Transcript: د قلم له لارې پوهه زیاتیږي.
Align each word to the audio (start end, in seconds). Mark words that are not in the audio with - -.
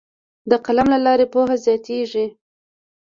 د 0.49 0.51
قلم 0.65 0.87
له 0.93 0.99
لارې 1.05 1.25
پوهه 1.33 1.55
زیاتیږي. 1.65 2.25